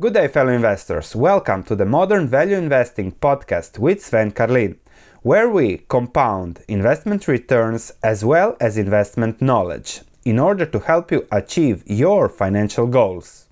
[0.00, 1.16] Good day, fellow investors.
[1.16, 4.78] Welcome to the Modern Value Investing podcast with Sven Carlin,
[5.22, 11.26] where we compound investment returns as well as investment knowledge in order to help you
[11.32, 13.48] achieve your financial goals.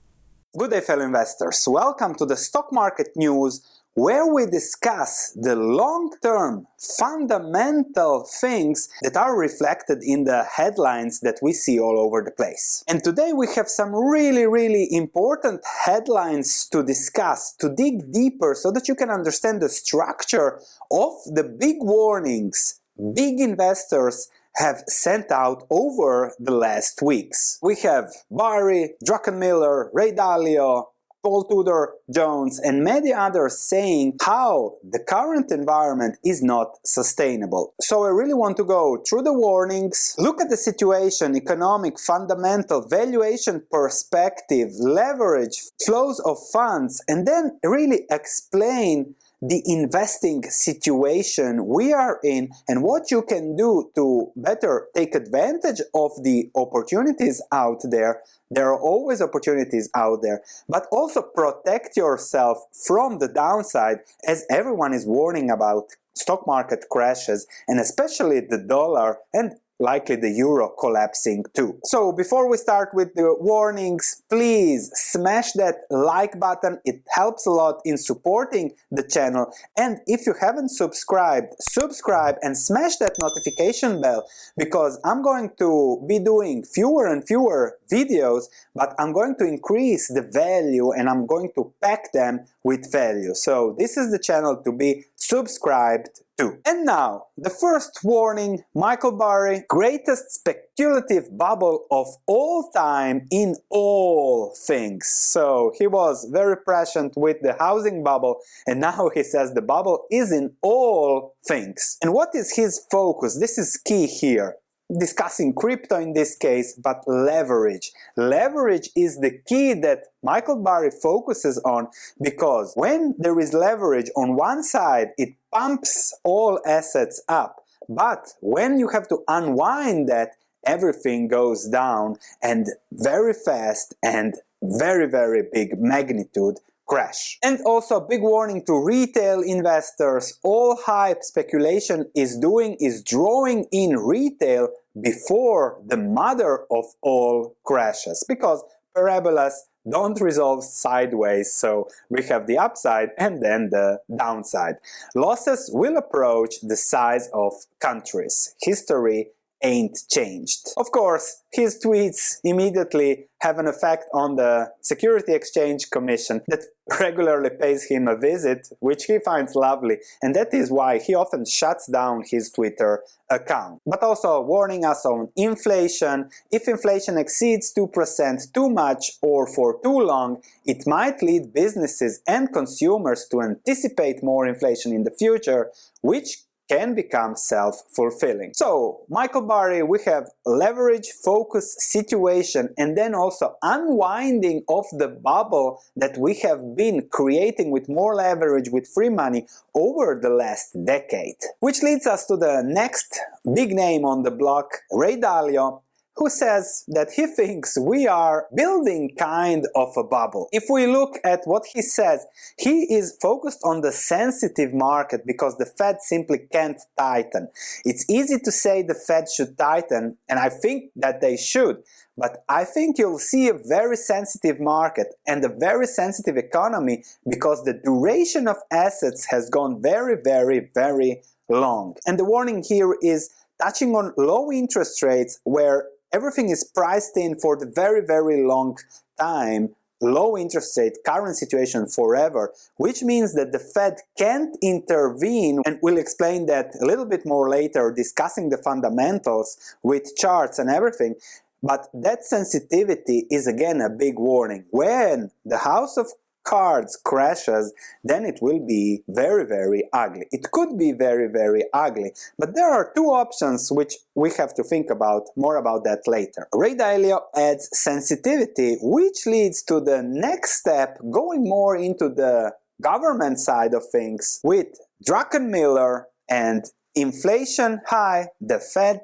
[0.56, 1.64] Good day, fellow investors.
[1.66, 9.36] Welcome to the stock market news where we discuss the long-term fundamental things that are
[9.36, 12.84] reflected in the headlines that we see all over the place.
[12.86, 18.70] And today we have some really, really important headlines to discuss, to dig deeper so
[18.72, 22.80] that you can understand the structure of the big warnings
[23.14, 27.58] big investors have sent out over the last weeks.
[27.62, 30.86] We have Burry, Druckenmiller, Ray Dalio,
[31.26, 37.74] Paul Tudor Jones, and many others saying how the current environment is not sustainable.
[37.80, 42.86] So I really want to go through the warnings, look at the situation, economic, fundamental,
[42.86, 52.18] valuation perspective, leverage, flows of funds, and then really explain the investing situation we are
[52.24, 58.22] in and what you can do to better take advantage of the opportunities out there.
[58.50, 64.94] There are always opportunities out there, but also protect yourself from the downside as everyone
[64.94, 71.44] is warning about stock market crashes and especially the dollar and likely the euro collapsing
[71.54, 71.78] too.
[71.84, 76.78] So before we start with the warnings, please smash that like button.
[76.84, 79.52] It helps a lot in supporting the channel.
[79.76, 86.04] And if you haven't subscribed, subscribe and smash that notification bell because I'm going to
[86.08, 91.26] be doing fewer and fewer videos, but I'm going to increase the value and I'm
[91.26, 93.34] going to pack them with value.
[93.34, 96.58] So this is the channel to be subscribed to.
[96.66, 104.54] And now, the first warning, Michael Burry, greatest speculative bubble of all time in all
[104.66, 105.06] things.
[105.06, 110.06] So he was very prescient with the housing bubble and now he says the bubble
[110.10, 111.98] is in all things.
[112.02, 113.38] And what is his focus?
[113.38, 114.56] This is key here
[114.98, 117.92] discussing crypto in this case, but leverage.
[118.16, 121.88] Leverage is the key that Michael Burry focuses on
[122.22, 127.64] because when there is leverage on one side, it pumps all assets up.
[127.88, 130.32] But when you have to unwind that,
[130.66, 137.38] everything goes down and very fast and very, very big magnitude crash.
[137.42, 143.96] And also big warning to retail investors, all hype speculation is doing is drawing in
[143.96, 144.68] retail
[145.00, 148.62] before the mother of all crashes because
[148.96, 149.54] parabolas
[149.88, 154.76] don't resolve sideways, so we have the upside and then the downside.
[155.14, 158.54] Losses will approach the size of countries.
[158.62, 159.28] History
[159.62, 160.68] ain't changed.
[160.76, 166.64] Of course, his tweets immediately have an effect on the Security Exchange Commission that
[167.00, 171.44] regularly pays him a visit, which he finds lovely, and that is why he often
[171.44, 173.82] shuts down his Twitter account.
[173.86, 176.30] But also warning us on inflation.
[176.52, 182.52] If inflation exceeds 2% too much or for too long, it might lead businesses and
[182.52, 185.70] consumers to anticipate more inflation in the future,
[186.02, 186.38] which
[186.68, 188.52] can become self-fulfilling.
[188.54, 195.82] So, Michael Burry, we have leverage, focus, situation, and then also unwinding of the bubble
[195.96, 201.36] that we have been creating with more leverage with free money over the last decade.
[201.60, 203.20] Which leads us to the next
[203.54, 205.82] big name on the block, Ray Dalio,
[206.16, 210.48] who says that he thinks we are building kind of a bubble.
[210.50, 212.26] If we look at what he says,
[212.58, 217.48] he is focused on the sensitive market because the Fed simply can't tighten.
[217.84, 221.82] It's easy to say the Fed should tighten, and I think that they should,
[222.16, 227.64] but I think you'll see a very sensitive market and a very sensitive economy because
[227.64, 231.96] the duration of assets has gone very, very, very long.
[232.06, 237.38] And the warning here is touching on low interest rates where everything is priced in
[237.42, 238.78] for the very, very long
[239.20, 239.68] time,
[240.00, 245.98] low interest rate, current situation forever, which means that the Fed can't intervene, and we'll
[245.98, 249.48] explain that a little bit more later, discussing the fundamentals
[249.82, 251.14] with charts and everything.
[251.62, 254.64] But that sensitivity is again a big warning.
[254.70, 256.06] When the House of
[256.46, 257.72] cards crashes,
[258.04, 260.26] then it will be very, very ugly.
[260.30, 264.62] It could be very, very ugly, but there are two options which we have to
[264.62, 266.46] think about, more about that later.
[266.52, 273.40] Ray Dalio adds sensitivity, which leads to the next step, going more into the government
[273.40, 274.68] side of things with
[275.06, 276.64] Druckenmiller and
[276.94, 279.00] inflation high, the Fed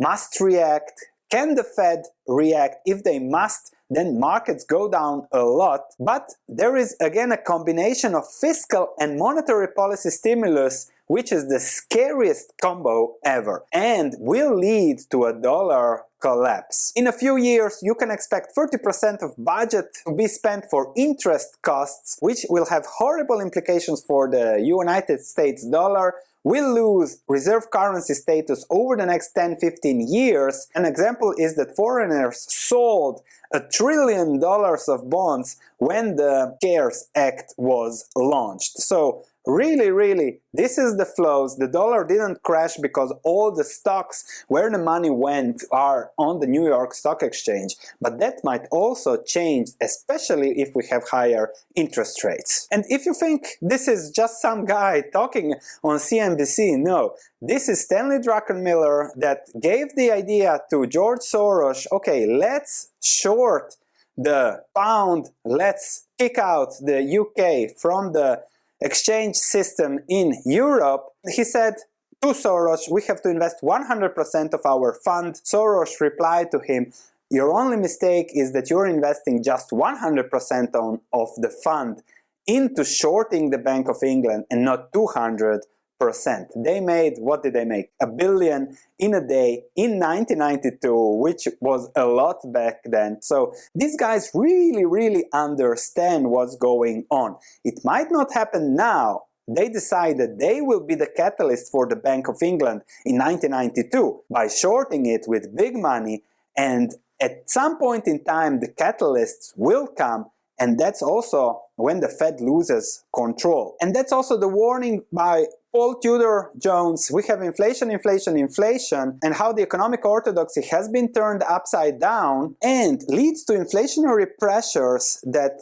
[0.00, 0.92] must react.
[1.30, 2.76] Can the Fed react?
[2.84, 5.80] If they must, then markets go down a lot.
[5.98, 11.60] But there is again a combination of fiscal and monetary policy stimulus which is the
[11.60, 16.90] scariest combo ever and will lead to a dollar collapse.
[16.96, 21.60] In a few years, you can expect 30% of budget to be spent for interest
[21.60, 28.14] costs, which will have horrible implications for the United States dollar, will lose reserve currency
[28.14, 30.68] status over the next 10-15 years.
[30.74, 33.22] An example is that foreigners sold
[33.52, 38.78] a trillion dollars of bonds when the CARES Act was launched.
[38.78, 41.56] So really, really, this is the flows.
[41.56, 46.46] The dollar didn't crash because all the stocks where the money went are on the
[46.46, 47.76] New York Stock Exchange.
[48.00, 52.66] But that might also change, especially if we have higher interest rates.
[52.70, 57.14] And if you think this is just some guy talking on CNBC, no.
[57.40, 63.74] This is Stanley Druckenmiller that gave the idea to George Soros, okay, let's short
[64.16, 68.42] the pound, let's kick out the UK from the
[68.84, 71.74] exchange system in Europe, he said
[72.22, 75.40] to Soros, we have to invest 100% of our fund.
[75.44, 76.92] Soros replied to him,
[77.30, 82.02] your only mistake is that you're investing just 100% on, of the fund
[82.46, 85.62] into shorting the Bank of England and not 200
[86.02, 86.50] percent.
[86.56, 87.90] They made, what did they make?
[88.00, 93.22] A billion in a day in 1992, which was a lot back then.
[93.22, 97.36] So these guys really, really understand what's going on.
[97.64, 102.28] It might not happen now, they decided they will be the catalyst for the Bank
[102.28, 106.22] of England in 1992 by shorting it with big money
[106.56, 110.26] and at some point in time the catalysts will come
[110.60, 113.76] and that's also when the Fed loses control.
[113.80, 119.34] And that's also the warning by Paul Tudor Jones, we have inflation, inflation, inflation, and
[119.34, 125.52] how the economic orthodoxy has been turned upside down and leads to inflationary pressures that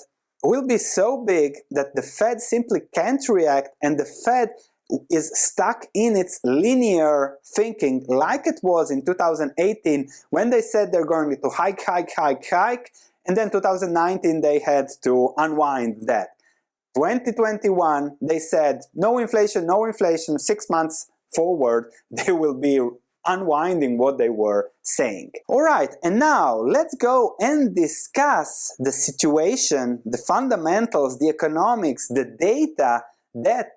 [0.42, 4.50] will be so big that the Fed simply can't react and the Fed
[5.08, 11.06] is stuck in its linear thinking like it was in 2018 when they said they're
[11.06, 12.92] going to hike, hike, hike, hike,
[13.30, 16.30] and then 2019 they had to unwind that.
[16.96, 22.80] 2021, they said no inflation, no inflation, six months forward, they will be
[23.24, 25.30] unwinding what they were saying.
[25.48, 33.04] Alright, and now let's go and discuss the situation, the fundamentals, the economics, the data
[33.32, 33.70] that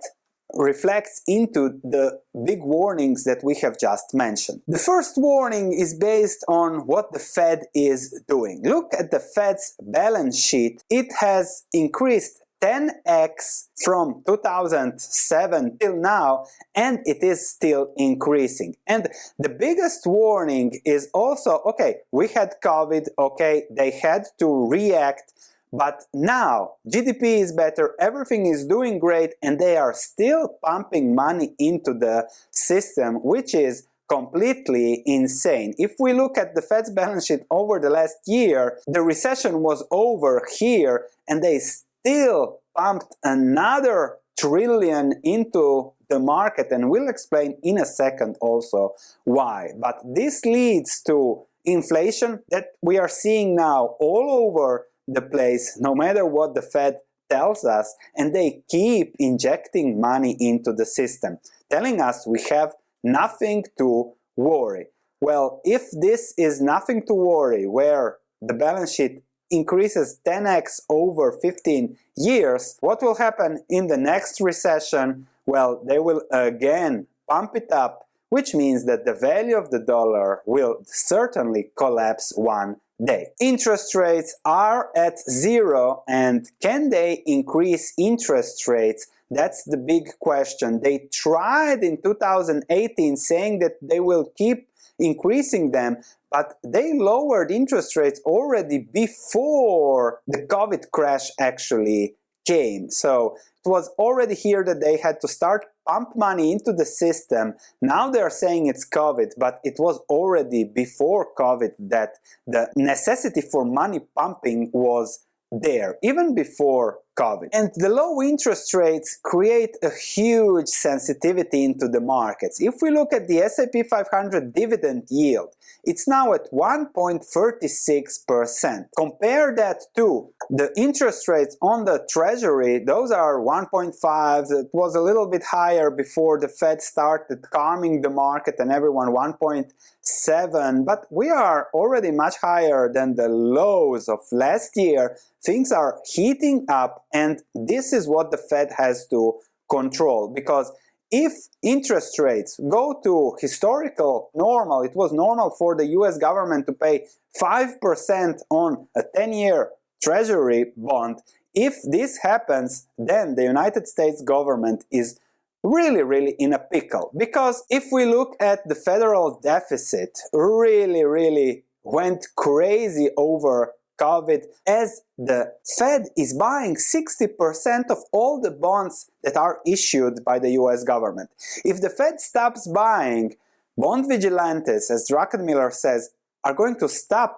[0.53, 4.61] reflects into the big warnings that we have just mentioned.
[4.67, 8.61] The first warning is based on what the Fed is doing.
[8.63, 10.83] Look at the Fed's balance sheet.
[10.89, 19.49] It has increased 10x from 2007 till now and it is still increasing and the
[19.49, 25.33] biggest warning is also okay we had covid okay they had to react
[25.73, 31.55] but now GDP is better, everything is doing great, and they are still pumping money
[31.57, 35.73] into the system, which is completely insane.
[35.77, 39.83] If we look at the Fed's balance sheet over the last year, the recession was
[39.89, 47.77] over here, and they still pumped another trillion into the market and we'll explain in
[47.79, 48.93] a second also
[49.23, 49.69] why.
[49.79, 55.95] But this leads to inflation that we are seeing now all over the place, no
[55.95, 61.37] matter what the Fed tells us, and they keep injecting money into the system,
[61.69, 64.87] telling us we have nothing to worry.
[65.21, 71.97] Well, if this is nothing to worry, where the balance sheet increases 10x over 15
[72.17, 75.27] years, what will happen in the next recession?
[75.45, 80.41] Well, they will again pump it up, which means that the value of the dollar
[80.45, 83.27] will certainly collapse one day.
[83.39, 89.07] Interest rates are at zero, and can they increase interest rates?
[89.31, 90.81] That's the big question.
[90.81, 94.67] They tried in 2018 saying that they will keep
[94.99, 95.97] increasing them,
[96.31, 102.89] but they lowered interest rates already before the COVID crash actually came.
[102.89, 107.53] So it was already here that they had to start pump money into the system.
[107.81, 113.65] Now they're saying it's COVID, but it was already before COVID that the necessity for
[113.65, 117.49] money pumping was there, even before COVID.
[117.53, 122.61] And the low interest rates create a huge sensitivity into the markets.
[122.61, 128.85] If we look at the S&P 500 dividend yield, it's now at 1.36%.
[128.97, 134.51] Compare that to the interest rates on the treasury, those are 1.5.
[134.51, 139.09] It was a little bit higher before the Fed started calming the market and everyone
[139.09, 145.17] 1.7, but we are already much higher than the lows of last year.
[145.43, 149.39] Things are heating up and this is what the Fed has to
[149.69, 150.71] control because
[151.11, 156.73] if interest rates go to historical normal, it was normal for the US government to
[156.73, 157.05] pay
[157.39, 159.69] 5% on a 10 year
[160.01, 161.19] treasury bond.
[161.53, 165.19] If this happens, then the United States government is
[165.63, 167.11] really, really in a pickle.
[167.15, 175.01] Because if we look at the federal deficit, really, really went crazy over COVID as
[175.17, 175.39] the
[175.77, 181.29] Fed is buying 60% of all the bonds that are issued by the US government.
[181.63, 183.35] If the Fed stops buying,
[183.77, 186.11] bond vigilantes, as Druckenmiller says,
[186.43, 187.31] are going to stop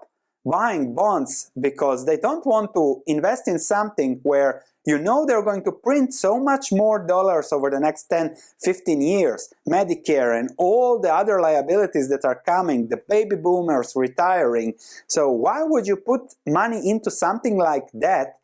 [0.46, 5.64] buying bonds because they don't want to invest in something where you know they're going
[5.64, 9.54] to print so much more dollars over the next 10, 15 years.
[9.68, 14.74] Medicare and all the other liabilities that are coming, the baby boomers retiring.
[15.08, 18.36] So why would you put money into something like that?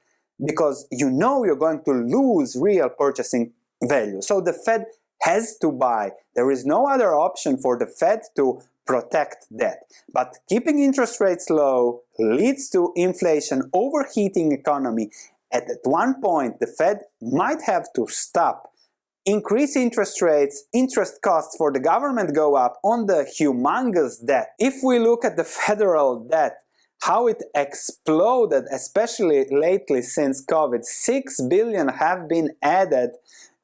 [0.43, 4.21] Because you know you're going to lose real purchasing value.
[4.21, 4.85] So the Fed
[5.21, 6.11] has to buy.
[6.35, 9.77] There is no other option for the Fed to protect that.
[10.13, 15.11] But keeping interest rates low leads to inflation, overheating economy.
[15.51, 18.71] At one point, the Fed might have to stop,
[19.25, 24.49] increase interest rates, interest costs for the government go up on the humongous debt.
[24.59, 26.57] If we look at the federal debt,
[27.03, 33.11] how it exploded, especially lately since COVID, 6 billion have been added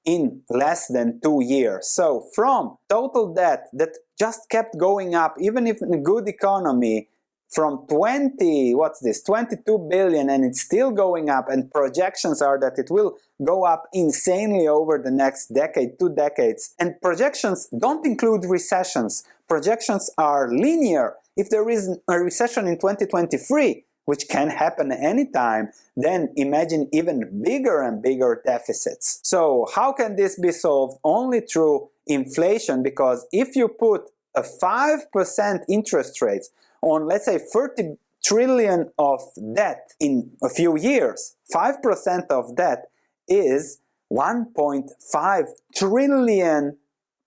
[0.05, 1.89] in less than two years.
[1.89, 7.09] So from total debt that just kept going up, even if in a good economy,
[7.49, 12.77] from 20, what's this, 22 billion, and it's still going up, and projections are that
[12.77, 16.73] it will go up insanely over the next decade, two decades.
[16.79, 19.23] And projections don't include recessions.
[19.47, 21.15] Projections are linear.
[21.35, 27.81] If there is a recession in 2023, which can happen anytime, then imagine even bigger
[27.81, 29.19] and bigger deficits.
[29.23, 30.97] So how can this be solved?
[31.03, 36.45] Only through inflation, because if you put a 5% interest rate
[36.91, 39.21] on, let's say, 30 trillion of
[39.55, 42.79] debt in a few years, 5% of that
[43.27, 43.79] is
[44.11, 45.43] 1.5
[45.75, 46.77] trillion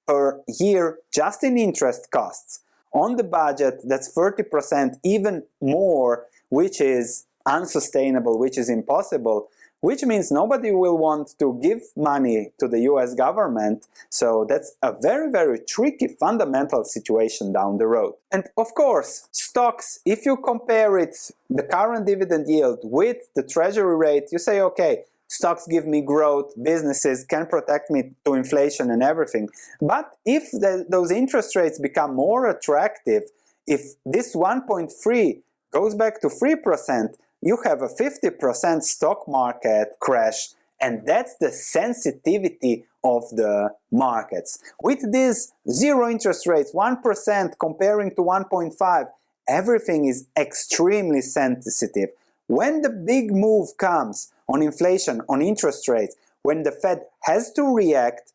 [0.06, 2.60] per year just in interest costs.
[2.92, 9.48] On the budget, that's 30%, even more which is unsustainable, which is impossible,
[9.80, 13.86] which means nobody will want to give money to the US government.
[14.10, 18.14] So that's a very, very tricky fundamental situation down the road.
[18.30, 21.16] And of course, stocks, if you compare it,
[21.48, 26.52] the current dividend yield with the treasury rate, you say, okay, stocks give me growth,
[26.62, 29.48] businesses can protect me to inflation and everything.
[29.80, 33.22] But if the, those interest rates become more attractive,
[33.66, 40.48] if this 1.3 goes back to 3%, you have a 50% stock market crash
[40.80, 44.58] and that's the sensitivity of the markets.
[44.82, 49.06] With these zero interest rates, 1% comparing to 1.5,
[49.48, 52.10] everything is extremely sensitive.
[52.46, 57.62] When the big move comes on inflation, on interest rates, when the Fed has to
[57.62, 58.32] react,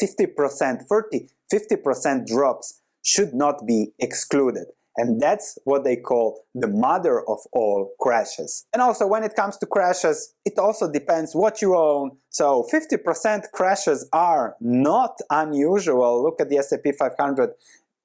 [0.00, 4.66] 50%, 30, 50% drops should not be excluded.
[4.96, 8.66] And that's what they call the mother of all crashes.
[8.72, 12.18] And also when it comes to crashes, it also depends what you own.
[12.30, 16.22] So 50% crashes are not unusual.
[16.22, 17.50] Look at the S&P 500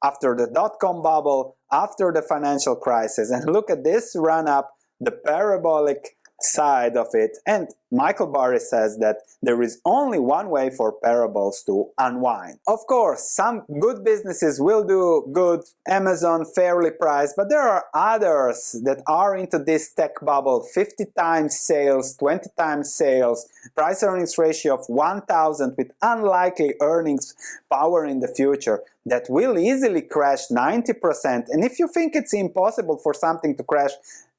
[0.04, 5.12] after the dot-com bubble, after the financial crisis, and look at this run up, the
[5.12, 7.38] parabolic side of it.
[7.46, 12.60] And Michael Burry says that there is only one way for parables to unwind.
[12.68, 18.80] Of course, some good businesses will do good, Amazon fairly priced, but there are others
[18.84, 24.76] that are into this tech bubble 50 times sales, 20 times sales, price earnings ratio
[24.76, 27.34] of 1000 with unlikely earnings
[27.72, 31.46] power in the future that will easily crash 90%.
[31.50, 33.92] And if you think it's impossible for something to crash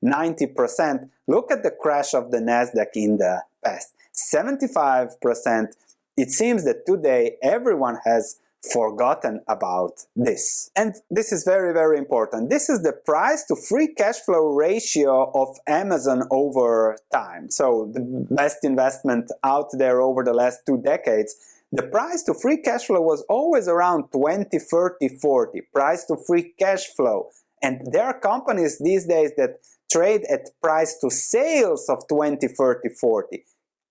[0.04, 1.08] 90%.
[1.26, 3.94] Look at the crash of the Nasdaq in the past.
[4.34, 5.74] 75%.
[6.16, 8.40] It seems that today everyone has
[8.72, 10.70] forgotten about this.
[10.76, 12.50] And this is very, very important.
[12.50, 17.50] This is the price to free cash flow ratio of Amazon over time.
[17.50, 21.34] So the best investment out there over the last two decades.
[21.72, 25.60] The price to free cash flow was always around 20, 30, 40.
[25.72, 27.30] Price to free cash flow.
[27.62, 32.88] And there are companies these days that trade at price to sales of 20, 30,
[32.88, 33.44] 40.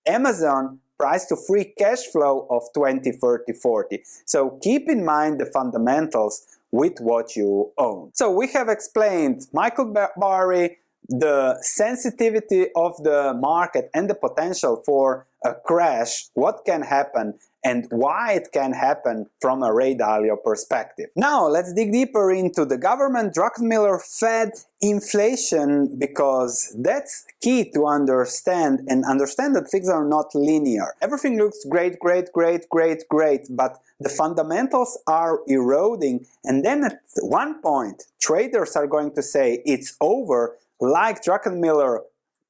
[0.08, 4.03] Amazon price to free cash flow of 20, 30, 40.
[4.25, 8.12] So keep in mind the fundamentals with what you own.
[8.13, 10.77] So we have explained Michael Burry,
[11.10, 17.88] the sensitivity of the market and the potential for a crash, what can happen, and
[17.89, 21.10] why it can happen from a Ray Dalio perspective.
[21.16, 24.51] Now let's dig deeper into the government, Druckenmiller, Fed,
[24.82, 30.96] inflation, because that's key to understand and understand that things are not linear.
[31.01, 37.01] Everything looks great, great, great, great, great, but the fundamentals are eroding and then at
[37.22, 42.00] one point traders are going to say it's over like Druckenmiller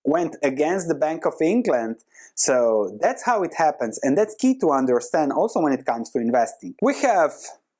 [0.06, 1.98] went against the Bank of England.
[2.36, 6.20] So that's how it happens, and that's key to understand also when it comes to
[6.20, 6.76] investing.
[6.82, 7.34] We have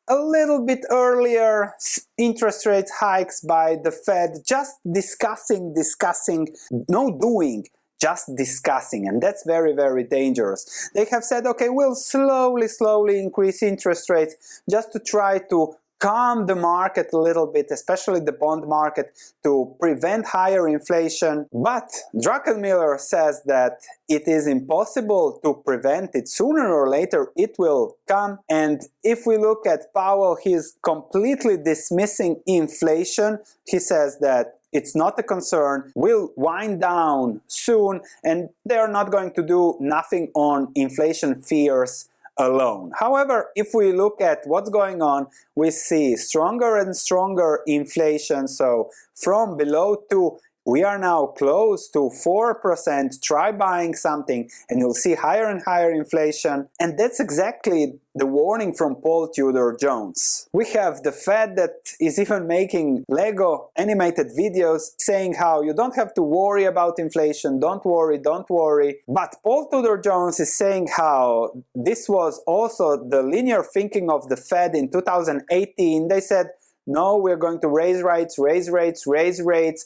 [0.10, 1.76] a little bit earlier
[2.18, 6.50] interest rate hikes by the Fed, just discussing, discussing,
[6.90, 7.66] no doing
[8.02, 10.90] just discussing, and that's very, very dangerous.
[10.96, 16.48] They have said, okay, we'll slowly, slowly increase interest rates just to try to calm
[16.48, 19.12] the market a little bit, especially the bond market,
[19.44, 21.48] to prevent higher inflation.
[21.52, 26.28] But Druckenmiller says that it is impossible to prevent it.
[26.28, 28.40] Sooner or later, it will come.
[28.50, 33.40] And if we look at Powell, he's completely dismissing inflation.
[33.68, 39.34] He says that it's not a concern, will wind down soon, and they're not going
[39.34, 42.09] to do nothing on inflation fears
[42.40, 42.92] alone.
[42.98, 48.48] However, if we look at what's going on, we see stronger and stronger inflation.
[48.48, 53.22] So from below 2 we are now close to 4%.
[53.22, 56.68] Try buying something and you'll see higher and higher inflation.
[56.80, 60.48] And that's exactly the warning from Paul Tudor Jones.
[60.54, 65.96] We have the Fed that is even making Lego animated videos saying how you don't
[65.96, 68.98] have to worry about inflation, don't worry, don't worry.
[69.08, 74.38] But Paul Tudor Jones is saying how this was also the linear thinking of the
[74.38, 76.08] Fed in 2018.
[76.10, 76.48] They said,
[76.90, 79.86] no, we're going to raise rates, raise rates, raise rates,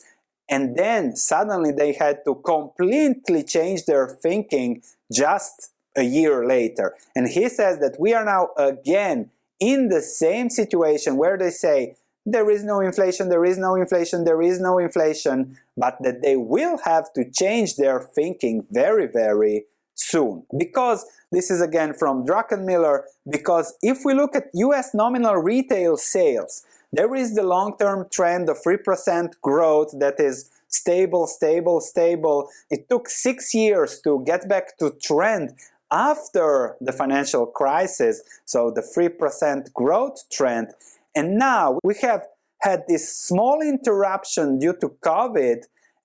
[0.49, 4.81] and then suddenly they had to completely change their thinking
[5.11, 6.95] just a year later.
[7.15, 9.29] And he says that we are now again
[9.59, 14.23] in the same situation where they say there is no inflation, there is no inflation,
[14.23, 19.65] there is no inflation, but that they will have to change their thinking very, very
[19.95, 20.43] soon.
[20.57, 26.65] Because this is again from Druckenmiller, because if we look at US nominal retail sales,
[26.93, 32.49] there is the long-term trend of 3% growth that is stable, stable, stable.
[32.69, 35.53] It took six years to get back to trend
[35.91, 40.67] after the financial crisis, so the 3% growth trend.
[41.15, 42.27] And now we have
[42.61, 45.63] had this small interruption due to COVID,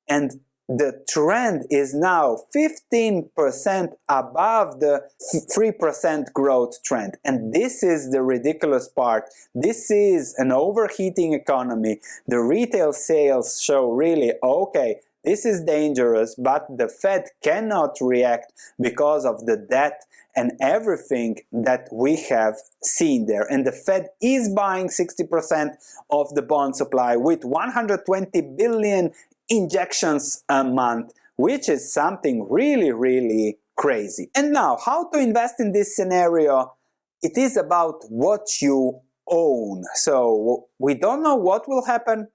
[0.09, 5.02] and the trend is now 15% above the
[5.57, 7.16] 3% growth trend.
[7.24, 9.24] And this is the ridiculous part.
[9.54, 12.00] This is an overheating economy.
[12.26, 19.24] The retail sales show really, okay, this is dangerous, but the Fed cannot react because
[19.24, 20.04] of the debt
[20.37, 23.42] and everything that we have seen there.
[23.50, 25.70] And the Fed is buying 60%
[26.11, 29.12] of the bond supply with 120 billion
[29.48, 34.30] injections a month, which is something really, really crazy.
[34.34, 36.74] And now, how to invest in this scenario?
[37.22, 39.84] It is about what you own.
[39.94, 42.28] So we don't know what will happen.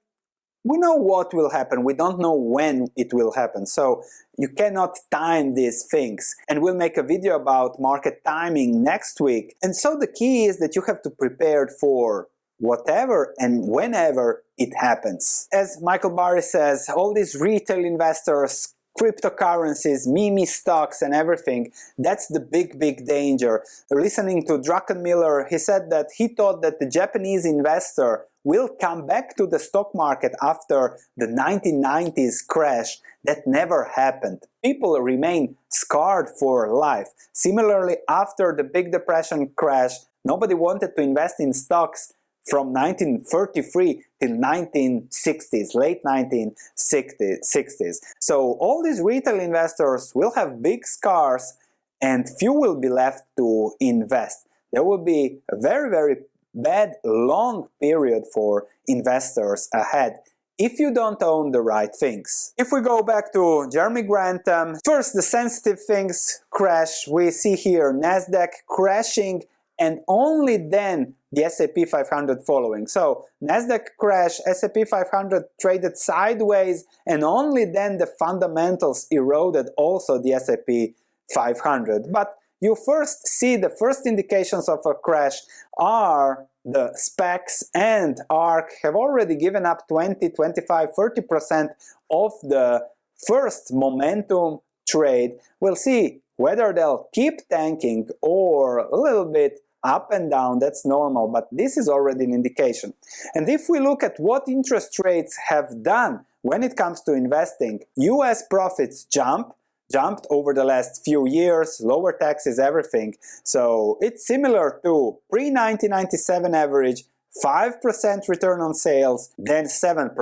[0.65, 1.83] We know what will happen.
[1.83, 3.65] We don't know when it will happen.
[3.65, 4.03] So
[4.37, 6.35] you cannot time these things.
[6.49, 9.55] And we'll make a video about market timing next week.
[9.61, 12.29] And so the key is that you have to prepare for
[12.63, 15.47] whatever and whenever it happens.
[15.51, 22.39] As Michael Burry says, all these retail investors, cryptocurrencies, meme stocks and everything, that's the
[22.39, 23.63] big, big danger.
[23.91, 29.35] Listening to Druckenmiller, he said that he thought that the Japanese investor will come back
[29.35, 34.43] to the stock market after the 1990s crash that never happened.
[34.63, 37.09] People remain scarred for life.
[37.33, 42.13] Similarly, after the big depression crash, nobody wanted to invest in stocks
[42.45, 47.97] from 1933 till 1960s, late 1960s.
[48.19, 51.53] So all these retail investors will have big scars
[52.01, 54.47] and few will be left to invest.
[54.73, 56.17] there will be a very, very
[56.53, 60.19] bad long period for investors ahead
[60.57, 62.53] if you don't own the right things.
[62.57, 67.07] If we go back to Jeremy Grantham, first the sensitive things crash.
[67.07, 69.43] We see here Nasdaq crashing
[69.79, 72.87] and only then the S&P 500 following.
[72.87, 80.33] So Nasdaq crash, S&P 500 traded sideways and only then the fundamentals eroded also the
[80.33, 80.93] S&P
[81.33, 82.11] 500.
[82.11, 85.39] But you first see the first indications of a crash
[85.77, 91.69] are the SPACs and ARK have already given up 20, 25, 30%
[92.09, 92.87] of the
[93.27, 95.31] first momentum trade.
[95.59, 101.27] We'll see whether they'll keep tanking or a little bit up and down, that's normal,
[101.27, 102.93] but this is already an indication.
[103.35, 107.81] And if we look at what interest rates have done when it comes to investing,
[107.95, 109.53] US profits jump,
[109.91, 113.15] jumped over the last few years, lower taxes, everything.
[113.43, 117.03] So it's similar to pre-1997 average,
[117.43, 120.15] 5% return on sales, then 7%.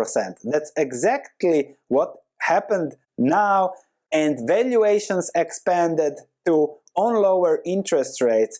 [0.43, 3.73] That's exactly what happened now
[4.11, 8.59] and valuations expanded to on lower interest rates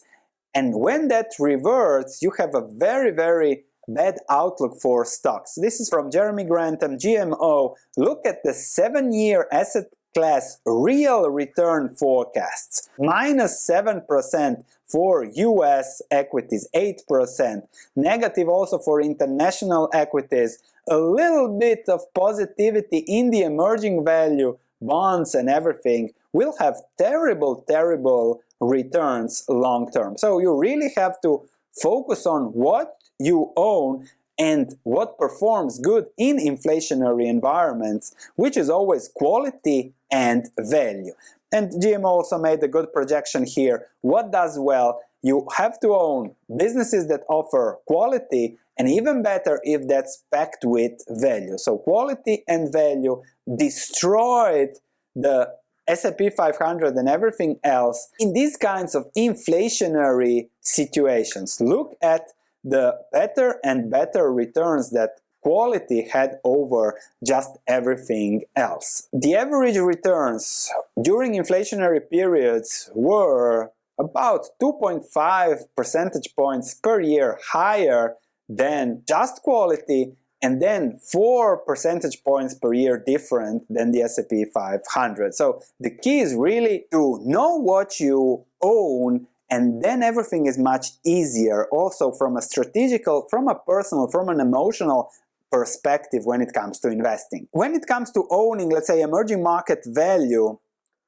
[0.54, 5.56] and when that reverts, you have a very, very bad outlook for stocks.
[5.56, 7.76] This is from Jeremy Grantham, GMO.
[7.98, 16.68] Look at the seven year asset class real return forecasts minus 7% for US equities,
[16.76, 17.62] 8%,
[17.96, 20.60] negative also for international equities,
[20.90, 27.66] a little bit of positivity in the emerging value bonds and everything We'll have terrible,
[27.68, 30.18] terrible returns long term.
[30.18, 31.44] So you really have to
[31.82, 34.08] focus on what you own
[34.40, 41.14] and what performs good in inflationary environments, which is always quality and value.
[41.52, 43.88] And GM also made a good projection here.
[44.02, 45.02] What does well?
[45.22, 50.94] You have to own businesses that offer quality and even better if that's packed with
[51.10, 51.58] value.
[51.58, 53.22] So quality and value
[53.58, 54.70] destroyed
[55.16, 55.54] the
[55.92, 61.60] S&P 500 and everything else in these kinds of inflationary situations.
[61.60, 62.32] Look at
[62.64, 69.08] the better and better returns that quality had over just everything else.
[69.12, 78.16] The average returns during inflationary periods were about 2.5 percentage points per year higher
[78.48, 85.34] than just quality and then four percentage points per year different than the S&P 500.
[85.36, 90.92] So the key is really to know what you own and then everything is much
[91.06, 95.12] easier also from a strategical, from a personal, from an emotional
[95.52, 97.50] perspective when it comes to investing.
[97.52, 100.58] When it comes to owning, let's say, emerging market value,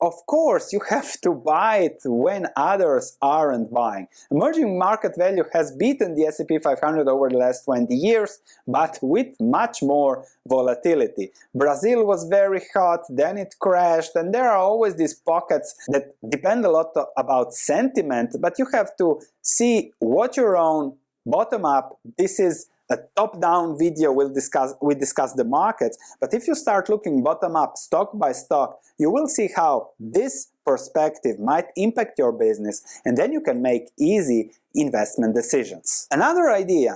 [0.04, 4.08] of course, you have to buy it when others aren't buying.
[4.30, 9.30] Emerging market value has beaten the S&P 500 over the last 20 years, but with
[9.40, 11.32] much more volatility.
[11.56, 16.66] Brazil was very hot, then it crashed, and there are always these pockets that depend
[16.66, 21.98] a lot about sentiment, but you have to see what your own bottom up.
[22.18, 26.90] This is a top-down video will discuss we discuss the markets but if you start
[26.94, 30.34] looking bottom up stock by stock you will see how this
[30.66, 36.92] perspective might impact your business and then you can make easy investment decisions another idea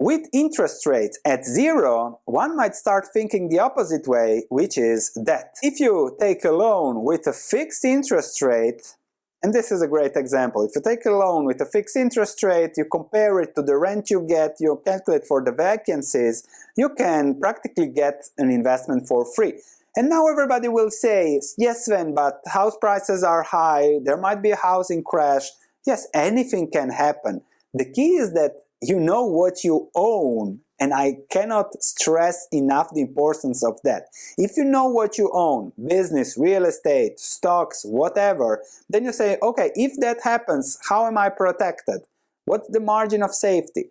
[0.00, 5.54] with interest rates at zero, one might start thinking the opposite way, which is debt.
[5.60, 8.96] If you take a loan with a fixed interest rate,
[9.42, 10.62] and this is a great example.
[10.62, 13.76] If you take a loan with a fixed interest rate, you compare it to the
[13.76, 19.24] rent you get, you calculate for the vacancies, you can practically get an investment for
[19.24, 19.54] free.
[19.96, 24.50] And now everybody will say, yes, Sven, but house prices are high, there might be
[24.50, 25.48] a housing crash.
[25.86, 27.40] Yes, anything can happen.
[27.72, 33.02] The key is that you know what you own and I cannot stress enough the
[33.02, 34.04] importance of that.
[34.38, 39.70] If you know what you own, business, real estate, stocks, whatever, then you say, okay,
[39.74, 42.00] if that happens, how am I protected?
[42.46, 43.90] What's the margin of safety?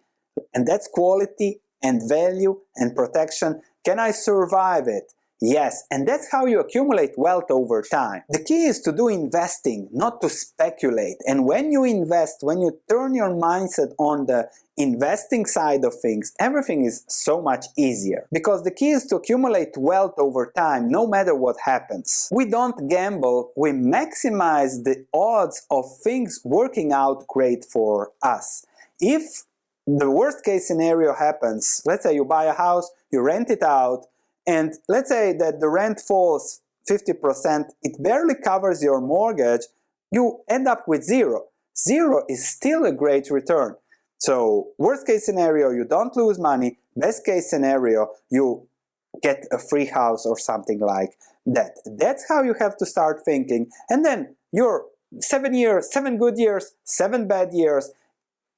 [0.54, 3.62] And that's quality and value and protection.
[3.86, 5.14] Can I survive it?
[5.42, 8.24] Yes, and that's how you accumulate wealth over time.
[8.30, 11.18] The key is to do investing, not to speculate.
[11.26, 16.34] And when you invest, when you turn your mindset on the investing side of things,
[16.40, 18.28] everything is so much easier.
[18.34, 22.28] Because the key is to accumulate wealth over time, no matter what happens.
[22.32, 28.66] We don't gamble, we maximize the odds of things working out great for us.
[29.00, 29.44] If
[29.88, 34.06] the worst case scenario happens, let's say you buy a house, you rent it out,
[34.48, 39.62] and let's say that the rent falls 50%, it barely covers your mortgage,
[40.12, 41.46] you end up with zero.
[41.78, 43.76] zero is still a great return.
[44.18, 46.78] So, worst case scenario, you don't lose money.
[46.96, 48.68] Best case scenario, you
[49.22, 51.12] get a free house or something like
[51.46, 51.72] that.
[51.86, 53.70] That's how you have to start thinking.
[53.90, 54.86] And then your
[55.20, 57.92] seven years, seven good years, seven bad years,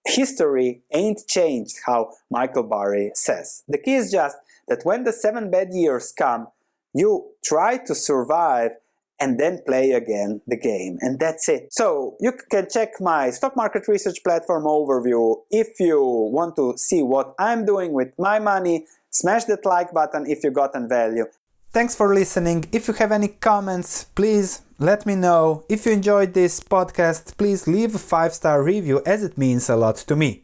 [0.06, 3.64] history ain't changed, how Michael Burry says.
[3.68, 6.48] The key is just that when the seven bad years come,
[6.94, 8.72] you try to survive
[9.20, 10.98] and then play again the game.
[11.02, 11.72] And that's it.
[11.72, 17.04] So you can check my stock market research platform overview if you want to see
[17.04, 18.88] what I'm doing with my money.
[19.12, 21.26] Smash that like button if you gotten value.
[21.72, 22.66] Thanks for listening.
[22.72, 25.64] If you have any comments, please let me know.
[25.70, 29.76] If you enjoyed this podcast, please leave a five star review as it means a
[29.76, 30.44] lot to me.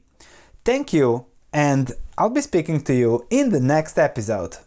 [0.64, 4.58] Thank you, and I'll be speaking to you in the next episode.